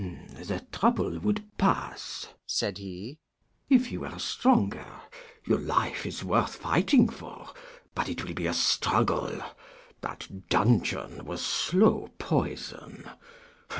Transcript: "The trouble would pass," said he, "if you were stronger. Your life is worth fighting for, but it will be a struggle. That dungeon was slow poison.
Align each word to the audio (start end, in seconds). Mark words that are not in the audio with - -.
"The 0.47 0.65
trouble 0.71 1.19
would 1.19 1.43
pass," 1.59 2.27
said 2.47 2.79
he, 2.79 3.19
"if 3.69 3.91
you 3.91 3.99
were 3.99 4.17
stronger. 4.17 4.87
Your 5.45 5.59
life 5.59 6.07
is 6.07 6.23
worth 6.23 6.55
fighting 6.55 7.07
for, 7.07 7.51
but 7.93 8.09
it 8.09 8.25
will 8.25 8.33
be 8.33 8.47
a 8.47 8.53
struggle. 8.55 9.31
That 10.01 10.49
dungeon 10.49 11.23
was 11.25 11.45
slow 11.45 12.09
poison. 12.17 13.11